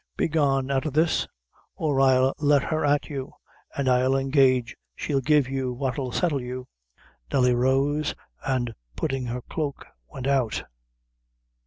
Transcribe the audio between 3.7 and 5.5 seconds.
an' I'll engage she'll give